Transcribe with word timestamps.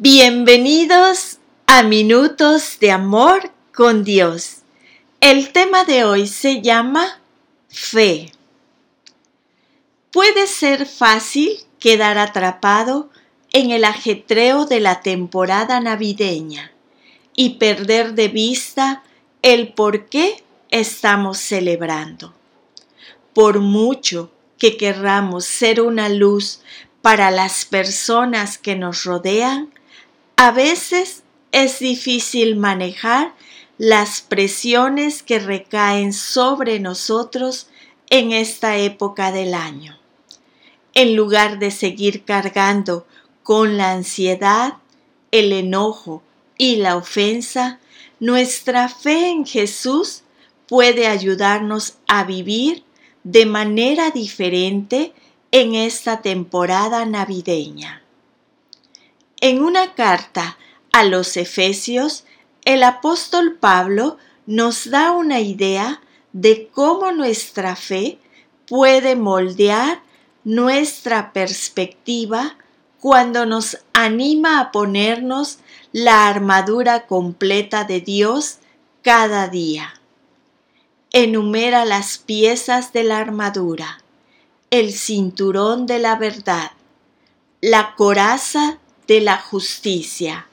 Bienvenidos 0.00 1.38
a 1.66 1.82
Minutos 1.82 2.78
de 2.78 2.92
Amor 2.92 3.50
con 3.74 4.04
Dios. 4.04 4.58
El 5.20 5.50
tema 5.50 5.82
de 5.84 6.04
hoy 6.04 6.28
se 6.28 6.62
llama 6.62 7.20
Fe. 7.68 8.30
Puede 10.12 10.46
ser 10.46 10.86
fácil 10.86 11.50
quedar 11.80 12.16
atrapado 12.16 13.10
en 13.52 13.72
el 13.72 13.84
ajetreo 13.84 14.66
de 14.66 14.78
la 14.78 15.02
temporada 15.02 15.80
navideña 15.80 16.70
y 17.34 17.56
perder 17.58 18.14
de 18.14 18.28
vista 18.28 19.02
el 19.42 19.72
por 19.72 20.06
qué 20.06 20.44
estamos 20.70 21.38
celebrando. 21.38 22.32
Por 23.34 23.58
mucho 23.58 24.30
que 24.58 24.76
querramos 24.76 25.44
ser 25.44 25.80
una 25.80 26.08
luz 26.08 26.60
para 27.02 27.32
las 27.32 27.64
personas 27.64 28.58
que 28.58 28.76
nos 28.76 29.02
rodean, 29.02 29.72
a 30.40 30.52
veces 30.52 31.24
es 31.50 31.80
difícil 31.80 32.54
manejar 32.54 33.34
las 33.76 34.20
presiones 34.20 35.24
que 35.24 35.40
recaen 35.40 36.12
sobre 36.12 36.78
nosotros 36.78 37.66
en 38.08 38.30
esta 38.30 38.76
época 38.76 39.32
del 39.32 39.52
año. 39.52 39.98
En 40.94 41.16
lugar 41.16 41.58
de 41.58 41.72
seguir 41.72 42.22
cargando 42.24 43.04
con 43.42 43.76
la 43.76 43.90
ansiedad, 43.90 44.74
el 45.32 45.52
enojo 45.52 46.22
y 46.56 46.76
la 46.76 46.96
ofensa, 46.96 47.80
nuestra 48.20 48.88
fe 48.88 49.30
en 49.30 49.44
Jesús 49.44 50.22
puede 50.68 51.08
ayudarnos 51.08 51.94
a 52.06 52.22
vivir 52.22 52.84
de 53.24 53.44
manera 53.44 54.12
diferente 54.12 55.12
en 55.50 55.74
esta 55.74 56.22
temporada 56.22 57.04
navideña. 57.06 58.04
En 59.40 59.62
una 59.62 59.94
carta 59.94 60.58
a 60.92 61.04
los 61.04 61.36
Efesios, 61.36 62.24
el 62.64 62.82
apóstol 62.82 63.54
Pablo 63.54 64.18
nos 64.46 64.90
da 64.90 65.12
una 65.12 65.40
idea 65.40 66.00
de 66.32 66.68
cómo 66.68 67.12
nuestra 67.12 67.76
fe 67.76 68.18
puede 68.66 69.14
moldear 69.14 70.02
nuestra 70.42 71.32
perspectiva 71.32 72.56
cuando 73.00 73.46
nos 73.46 73.78
anima 73.92 74.58
a 74.60 74.72
ponernos 74.72 75.58
la 75.92 76.26
armadura 76.26 77.06
completa 77.06 77.84
de 77.84 78.00
Dios 78.00 78.58
cada 79.02 79.46
día. 79.48 79.94
Enumera 81.12 81.84
las 81.84 82.18
piezas 82.18 82.92
de 82.92 83.04
la 83.04 83.18
armadura, 83.18 84.02
el 84.70 84.92
cinturón 84.92 85.86
de 85.86 86.00
la 86.00 86.16
verdad, 86.16 86.72
la 87.60 87.94
coraza 87.94 88.78
de 89.08 89.22
la 89.22 89.38
justicia, 89.38 90.46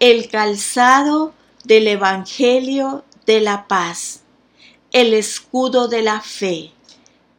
el 0.00 0.28
calzado 0.28 1.32
del 1.64 1.86
Evangelio 1.86 3.04
de 3.24 3.40
la 3.40 3.68
paz, 3.68 4.22
el 4.92 5.14
escudo 5.14 5.86
de 5.86 6.02
la 6.02 6.20
fe, 6.20 6.72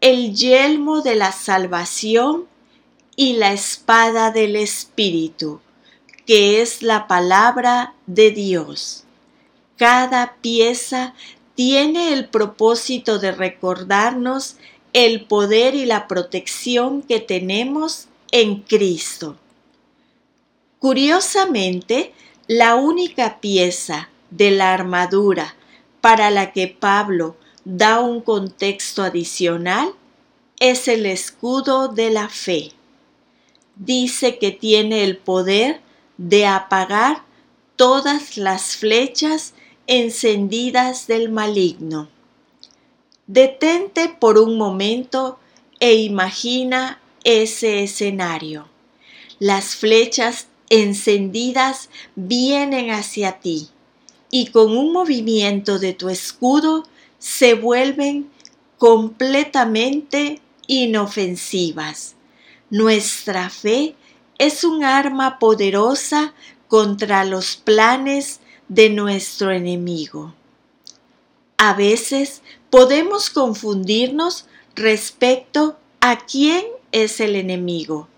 el 0.00 0.34
yelmo 0.34 1.00
de 1.00 1.14
la 1.14 1.30
salvación 1.30 2.48
y 3.14 3.34
la 3.34 3.52
espada 3.52 4.32
del 4.32 4.56
Espíritu, 4.56 5.60
que 6.26 6.60
es 6.60 6.82
la 6.82 7.06
palabra 7.06 7.94
de 8.06 8.32
Dios. 8.32 9.04
Cada 9.76 10.36
pieza 10.40 11.14
tiene 11.54 12.12
el 12.12 12.28
propósito 12.28 13.20
de 13.20 13.30
recordarnos 13.30 14.56
el 14.92 15.24
poder 15.24 15.76
y 15.76 15.84
la 15.84 16.08
protección 16.08 17.02
que 17.02 17.20
tenemos 17.20 18.08
en 18.32 18.62
Cristo. 18.62 19.36
Curiosamente, 20.82 22.12
la 22.48 22.74
única 22.74 23.38
pieza 23.38 24.08
de 24.30 24.50
la 24.50 24.74
armadura 24.74 25.54
para 26.00 26.28
la 26.32 26.50
que 26.50 26.66
Pablo 26.66 27.36
da 27.64 28.00
un 28.00 28.20
contexto 28.20 29.04
adicional 29.04 29.94
es 30.58 30.88
el 30.88 31.06
escudo 31.06 31.86
de 31.86 32.10
la 32.10 32.28
fe. 32.28 32.72
Dice 33.76 34.38
que 34.38 34.50
tiene 34.50 35.04
el 35.04 35.18
poder 35.18 35.80
de 36.18 36.46
apagar 36.46 37.22
todas 37.76 38.36
las 38.36 38.74
flechas 38.74 39.54
encendidas 39.86 41.06
del 41.06 41.30
maligno. 41.30 42.08
Detente 43.28 44.08
por 44.08 44.36
un 44.36 44.58
momento 44.58 45.38
e 45.78 45.94
imagina 45.94 47.00
ese 47.22 47.84
escenario. 47.84 48.66
Las 49.38 49.76
flechas 49.76 50.48
encendidas 50.72 51.90
vienen 52.16 52.90
hacia 52.90 53.40
ti 53.40 53.68
y 54.30 54.46
con 54.46 54.74
un 54.74 54.90
movimiento 54.90 55.78
de 55.78 55.92
tu 55.92 56.08
escudo 56.08 56.88
se 57.18 57.52
vuelven 57.52 58.30
completamente 58.78 60.40
inofensivas. 60.66 62.14
Nuestra 62.70 63.50
fe 63.50 63.94
es 64.38 64.64
un 64.64 64.82
arma 64.82 65.38
poderosa 65.38 66.32
contra 66.68 67.26
los 67.26 67.56
planes 67.56 68.40
de 68.68 68.88
nuestro 68.88 69.52
enemigo. 69.52 70.34
A 71.58 71.74
veces 71.74 72.40
podemos 72.70 73.28
confundirnos 73.28 74.46
respecto 74.74 75.76
a 76.00 76.16
quién 76.24 76.64
es 76.92 77.20
el 77.20 77.36
enemigo 77.36 78.08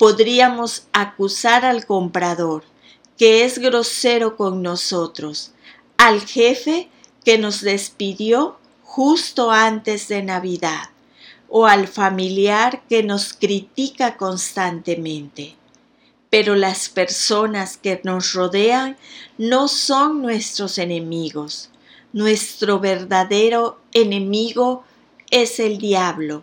podríamos 0.00 0.84
acusar 0.94 1.66
al 1.66 1.84
comprador, 1.84 2.64
que 3.18 3.44
es 3.44 3.58
grosero 3.58 4.34
con 4.34 4.62
nosotros, 4.62 5.52
al 5.98 6.22
jefe 6.22 6.88
que 7.22 7.36
nos 7.36 7.60
despidió 7.60 8.56
justo 8.82 9.50
antes 9.50 10.08
de 10.08 10.22
Navidad, 10.22 10.88
o 11.50 11.66
al 11.66 11.86
familiar 11.86 12.82
que 12.88 13.02
nos 13.02 13.34
critica 13.34 14.16
constantemente. 14.16 15.56
Pero 16.30 16.54
las 16.56 16.88
personas 16.88 17.76
que 17.76 18.00
nos 18.02 18.32
rodean 18.32 18.96
no 19.36 19.68
son 19.68 20.22
nuestros 20.22 20.78
enemigos. 20.78 21.68
Nuestro 22.14 22.80
verdadero 22.80 23.78
enemigo 23.92 24.82
es 25.30 25.60
el 25.60 25.76
diablo 25.76 26.42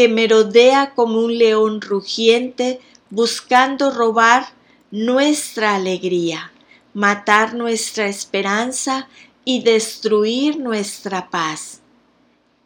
que 0.00 0.08
merodea 0.08 0.94
como 0.94 1.20
un 1.20 1.36
león 1.36 1.82
rugiente 1.82 2.80
buscando 3.10 3.90
robar 3.90 4.46
nuestra 4.90 5.74
alegría, 5.74 6.52
matar 6.94 7.52
nuestra 7.52 8.08
esperanza 8.08 9.10
y 9.44 9.62
destruir 9.62 10.58
nuestra 10.58 11.28
paz. 11.28 11.82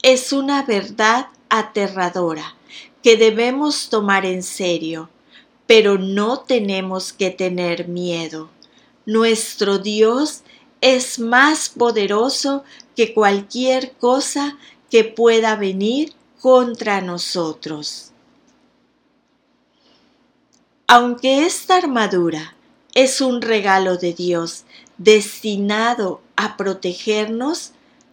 Es 0.00 0.33
una 0.33 0.62
verdad 0.62 1.27
aterradora 1.49 2.55
que 3.03 3.17
debemos 3.17 3.89
tomar 3.89 4.25
en 4.25 4.45
serio, 4.45 5.11
pero 5.66 5.99
no 5.99 6.39
tenemos 6.39 7.12
que 7.12 7.31
tener 7.31 7.89
miedo. 7.89 8.49
Nuestro 9.06 9.78
Dios 9.78 10.45
es 10.81 11.19
más 11.19 11.69
poderoso 11.69 12.62
que 12.95 13.12
cualquier 13.12 13.91
cosa 13.95 14.56
que 14.89 15.03
pueda 15.03 15.56
venir 15.56 16.12
contra 16.44 17.00
nosotros. 17.00 18.10
Aunque 20.87 21.47
esta 21.47 21.78
armadura 21.78 22.55
es 22.93 23.22
un 23.22 23.41
regalo 23.41 23.97
de 23.97 24.12
Dios 24.12 24.65
destinado 24.99 26.21
a 26.37 26.59
protegernos, 26.59 27.71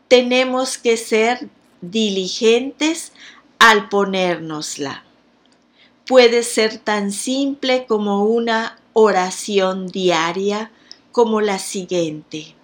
tenemos 0.08 0.78
que 0.78 0.96
ser 0.96 1.50
diligentes 1.82 3.12
al 3.60 3.90
ponérnosla. 3.90 5.04
Puede 6.08 6.44
ser 6.44 6.78
tan 6.78 7.12
simple 7.12 7.86
como 7.86 8.24
una 8.24 8.80
oración 8.94 9.88
diaria 9.88 10.72
como 11.12 11.42
la 11.42 11.60
siguiente. 11.60 12.56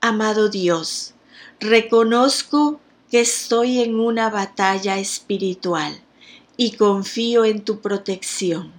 Amado 0.00 0.48
Dios, 0.48 1.14
reconozco 1.60 2.80
que 3.10 3.20
estoy 3.20 3.80
en 3.80 3.98
una 3.98 4.28
batalla 4.28 4.98
espiritual 4.98 5.98
y 6.56 6.72
confío 6.72 7.44
en 7.44 7.64
tu 7.64 7.80
protección. 7.80 8.72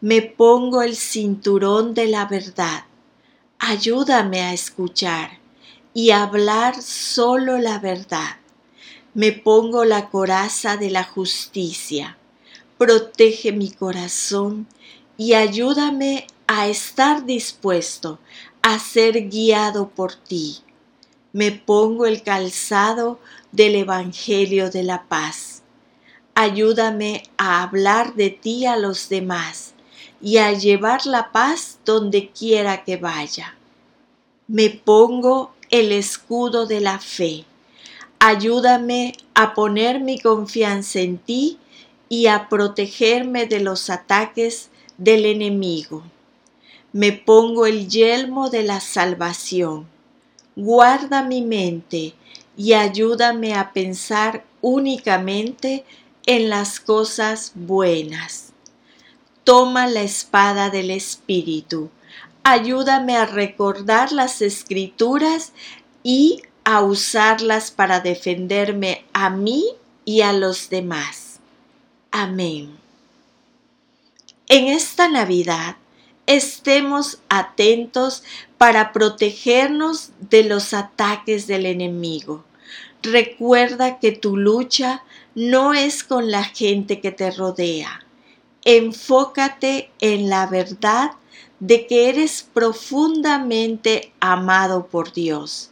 Me 0.00 0.20
pongo 0.20 0.82
el 0.82 0.94
cinturón 0.94 1.94
de 1.94 2.06
la 2.08 2.26
verdad. 2.26 2.84
Ayúdame 3.58 4.42
a 4.42 4.52
escuchar 4.52 5.38
y 5.94 6.10
hablar 6.10 6.82
solo 6.82 7.56
la 7.56 7.78
verdad. 7.78 8.36
Me 9.14 9.32
pongo 9.32 9.86
la 9.86 10.10
coraza 10.10 10.76
de 10.76 10.90
la 10.90 11.04
justicia. 11.04 12.18
Protege 12.76 13.52
mi 13.52 13.70
corazón 13.70 14.66
y 15.16 15.32
ayúdame 15.32 16.26
a 16.46 16.68
estar 16.68 17.24
dispuesto 17.24 18.18
a 18.60 18.78
ser 18.78 19.30
guiado 19.30 19.88
por 19.88 20.14
ti 20.14 20.58
me 21.36 21.52
pongo 21.52 22.06
el 22.06 22.22
calzado 22.22 23.18
del 23.52 23.74
Evangelio 23.74 24.70
de 24.70 24.82
la 24.82 25.02
paz. 25.02 25.60
Ayúdame 26.34 27.24
a 27.36 27.62
hablar 27.62 28.14
de 28.14 28.30
ti 28.30 28.64
a 28.64 28.78
los 28.78 29.10
demás 29.10 29.74
y 30.22 30.38
a 30.38 30.52
llevar 30.52 31.04
la 31.04 31.32
paz 31.32 31.78
donde 31.84 32.30
quiera 32.30 32.84
que 32.84 32.96
vaya. 32.96 33.54
Me 34.48 34.70
pongo 34.70 35.52
el 35.68 35.92
escudo 35.92 36.66
de 36.66 36.80
la 36.80 36.98
fe. 37.00 37.44
Ayúdame 38.18 39.12
a 39.34 39.52
poner 39.52 40.00
mi 40.00 40.18
confianza 40.18 41.00
en 41.00 41.18
ti 41.18 41.58
y 42.08 42.28
a 42.28 42.48
protegerme 42.48 43.44
de 43.44 43.60
los 43.60 43.90
ataques 43.90 44.70
del 44.96 45.26
enemigo. 45.26 46.02
Me 46.94 47.12
pongo 47.12 47.66
el 47.66 47.90
yelmo 47.90 48.48
de 48.48 48.62
la 48.62 48.80
salvación. 48.80 49.94
Guarda 50.56 51.22
mi 51.22 51.42
mente 51.42 52.14
y 52.56 52.72
ayúdame 52.72 53.54
a 53.54 53.74
pensar 53.74 54.44
únicamente 54.62 55.84
en 56.24 56.48
las 56.48 56.80
cosas 56.80 57.52
buenas. 57.54 58.54
Toma 59.44 59.86
la 59.86 60.00
espada 60.00 60.70
del 60.70 60.90
Espíritu. 60.90 61.90
Ayúdame 62.42 63.16
a 63.18 63.26
recordar 63.26 64.12
las 64.12 64.40
escrituras 64.40 65.52
y 66.02 66.42
a 66.64 66.80
usarlas 66.80 67.70
para 67.70 68.00
defenderme 68.00 69.04
a 69.12 69.28
mí 69.28 69.66
y 70.06 70.22
a 70.22 70.32
los 70.32 70.70
demás. 70.70 71.38
Amén. 72.10 72.78
En 74.48 74.68
esta 74.68 75.06
Navidad 75.08 75.76
estemos 76.26 77.18
atentos 77.28 78.22
para 78.58 78.92
protegernos 78.92 80.10
de 80.20 80.44
los 80.44 80.74
ataques 80.74 81.46
del 81.46 81.66
enemigo. 81.66 82.44
Recuerda 83.02 83.98
que 83.98 84.12
tu 84.12 84.36
lucha 84.36 85.04
no 85.34 85.74
es 85.74 86.02
con 86.02 86.30
la 86.30 86.44
gente 86.44 87.00
que 87.00 87.12
te 87.12 87.30
rodea. 87.30 88.04
Enfócate 88.64 89.90
en 90.00 90.28
la 90.28 90.46
verdad 90.46 91.12
de 91.60 91.86
que 91.86 92.08
eres 92.08 92.46
profundamente 92.52 94.12
amado 94.20 94.86
por 94.86 95.12
Dios, 95.12 95.70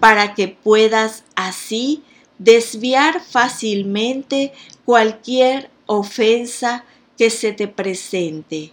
para 0.00 0.34
que 0.34 0.48
puedas 0.48 1.24
así 1.36 2.02
desviar 2.38 3.22
fácilmente 3.22 4.52
cualquier 4.84 5.70
ofensa 5.86 6.84
que 7.16 7.30
se 7.30 7.52
te 7.52 7.68
presente. 7.68 8.72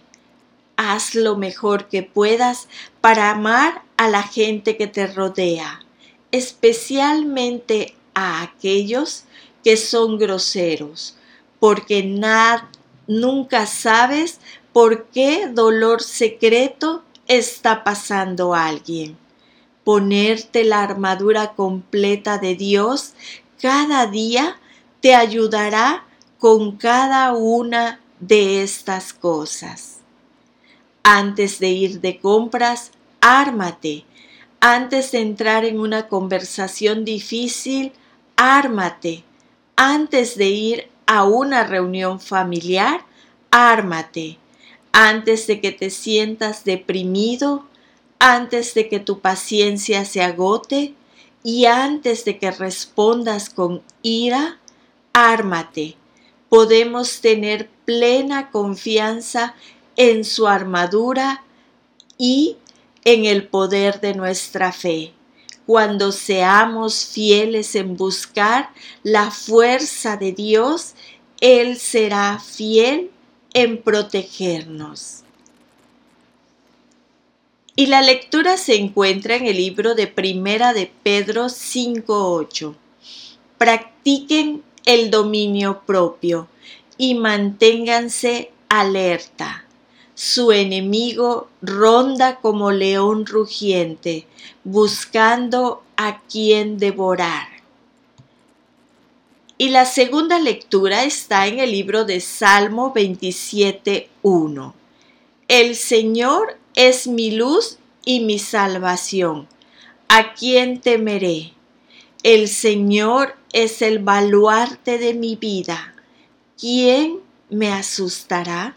Haz 0.76 1.14
lo 1.14 1.36
mejor 1.36 1.88
que 1.88 2.02
puedas 2.02 2.68
para 3.00 3.30
amar 3.30 3.82
a 3.96 4.08
la 4.08 4.22
gente 4.22 4.76
que 4.76 4.86
te 4.86 5.06
rodea, 5.06 5.84
especialmente 6.30 7.94
a 8.14 8.42
aquellos 8.42 9.24
que 9.62 9.76
son 9.76 10.18
groseros, 10.18 11.16
porque 11.60 12.02
nada, 12.02 12.70
nunca 13.06 13.66
sabes 13.66 14.40
por 14.72 15.04
qué 15.08 15.48
dolor 15.48 16.02
secreto 16.02 17.02
está 17.28 17.84
pasando 17.84 18.54
a 18.54 18.66
alguien. 18.66 19.16
Ponerte 19.84 20.64
la 20.64 20.82
armadura 20.82 21.54
completa 21.54 22.38
de 22.38 22.54
Dios 22.54 23.14
cada 23.62 24.06
día 24.06 24.56
te 25.00 25.14
ayudará 25.14 26.04
con 26.38 26.76
cada 26.76 27.32
una 27.32 28.00
de 28.18 28.64
estas 28.64 29.12
cosas. 29.12 30.01
Antes 31.02 31.58
de 31.58 31.68
ir 31.70 32.00
de 32.00 32.18
compras, 32.18 32.92
ármate. 33.20 34.04
Antes 34.60 35.10
de 35.10 35.20
entrar 35.20 35.64
en 35.64 35.80
una 35.80 36.06
conversación 36.06 37.04
difícil, 37.04 37.92
ármate. 38.36 39.24
Antes 39.74 40.36
de 40.36 40.48
ir 40.48 40.88
a 41.06 41.24
una 41.24 41.64
reunión 41.64 42.20
familiar, 42.20 43.04
ármate. 43.50 44.38
Antes 44.92 45.46
de 45.46 45.60
que 45.60 45.72
te 45.72 45.90
sientas 45.90 46.64
deprimido, 46.64 47.66
antes 48.20 48.74
de 48.74 48.88
que 48.88 49.00
tu 49.00 49.18
paciencia 49.18 50.04
se 50.04 50.22
agote 50.22 50.94
y 51.42 51.64
antes 51.64 52.24
de 52.24 52.38
que 52.38 52.52
respondas 52.52 53.50
con 53.50 53.82
ira, 54.02 54.60
ármate. 55.12 55.96
Podemos 56.48 57.20
tener 57.20 57.68
plena 57.84 58.50
confianza 58.50 59.56
en 60.10 60.24
su 60.24 60.48
armadura 60.48 61.44
y 62.18 62.56
en 63.04 63.24
el 63.24 63.46
poder 63.46 64.00
de 64.00 64.14
nuestra 64.14 64.72
fe. 64.72 65.12
Cuando 65.64 66.10
seamos 66.10 67.06
fieles 67.06 67.76
en 67.76 67.96
buscar 67.96 68.70
la 69.04 69.30
fuerza 69.30 70.16
de 70.16 70.32
Dios, 70.32 70.94
Él 71.40 71.78
será 71.78 72.40
fiel 72.40 73.12
en 73.54 73.80
protegernos. 73.80 75.22
Y 77.76 77.86
la 77.86 78.02
lectura 78.02 78.56
se 78.56 78.74
encuentra 78.74 79.36
en 79.36 79.46
el 79.46 79.56
libro 79.56 79.94
de 79.94 80.08
Primera 80.08 80.72
de 80.72 80.90
Pedro 81.04 81.44
5.8. 81.44 82.74
Practiquen 83.56 84.64
el 84.84 85.12
dominio 85.12 85.82
propio 85.86 86.48
y 86.98 87.14
manténganse 87.14 88.50
alerta. 88.68 89.64
Su 90.24 90.52
enemigo 90.52 91.48
ronda 91.62 92.36
como 92.36 92.70
león 92.70 93.26
rugiente, 93.26 94.24
buscando 94.62 95.82
a 95.96 96.20
quien 96.20 96.78
devorar. 96.78 97.48
Y 99.58 99.70
la 99.70 99.84
segunda 99.84 100.38
lectura 100.38 101.02
está 101.02 101.48
en 101.48 101.58
el 101.58 101.72
libro 101.72 102.04
de 102.04 102.20
Salmo 102.20 102.94
27.1. 102.94 104.74
El 105.48 105.74
Señor 105.74 106.56
es 106.76 107.08
mi 107.08 107.32
luz 107.32 107.78
y 108.04 108.20
mi 108.20 108.38
salvación. 108.38 109.48
¿A 110.06 110.34
quién 110.34 110.80
temeré? 110.80 111.52
El 112.22 112.46
Señor 112.46 113.34
es 113.52 113.82
el 113.82 113.98
baluarte 113.98 114.98
de 114.98 115.14
mi 115.14 115.34
vida. 115.34 115.96
¿Quién 116.56 117.18
me 117.50 117.72
asustará? 117.72 118.76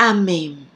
Amém. 0.00 0.66